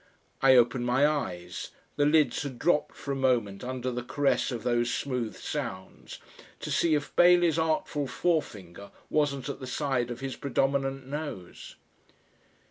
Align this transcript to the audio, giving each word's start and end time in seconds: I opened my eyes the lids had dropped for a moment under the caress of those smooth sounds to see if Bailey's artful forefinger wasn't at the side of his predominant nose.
I 0.41 0.55
opened 0.55 0.87
my 0.87 1.05
eyes 1.05 1.69
the 1.95 2.07
lids 2.07 2.41
had 2.41 2.57
dropped 2.57 2.95
for 2.95 3.11
a 3.11 3.15
moment 3.15 3.63
under 3.63 3.91
the 3.91 4.01
caress 4.01 4.49
of 4.51 4.63
those 4.63 4.91
smooth 4.91 5.35
sounds 5.37 6.17
to 6.61 6.71
see 6.71 6.95
if 6.95 7.15
Bailey's 7.15 7.59
artful 7.59 8.07
forefinger 8.07 8.89
wasn't 9.11 9.47
at 9.47 9.59
the 9.59 9.67
side 9.67 10.09
of 10.09 10.19
his 10.19 10.35
predominant 10.35 11.05
nose. 11.05 11.75